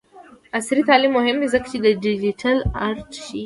عصري 0.57 0.81
تعلیم 0.89 1.11
مهم 1.17 1.35
دی 1.41 1.47
ځکه 1.53 1.67
چې 1.71 1.77
د 1.85 1.87
ډیجیټل 2.03 2.57
آرټ 2.85 3.11
ښيي. 3.23 3.39